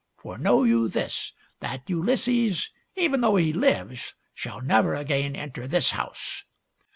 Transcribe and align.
For 0.17 0.39
know 0.39 0.63
you 0.63 0.87
this, 0.89 1.31
that 1.59 1.87
Ulysses, 1.87 2.71
even 2.95 3.21
though 3.21 3.35
he 3.35 3.53
lives, 3.53 4.15
shall 4.33 4.59
never 4.59 4.95
again 4.95 5.35
enter 5.35 5.67
this 5.67 5.91
house." 5.91 6.43